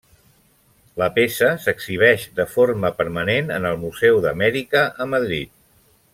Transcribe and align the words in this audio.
La 1.01 1.09
peça 1.17 1.49
s'exhibeix 1.65 2.25
de 2.39 2.47
forma 2.55 2.91
permanent 3.03 3.53
en 3.59 3.69
el 3.73 3.79
Museu 3.83 4.19
d'Amèrica 4.25 4.83
a 5.07 5.09
Madrid. 5.15 5.55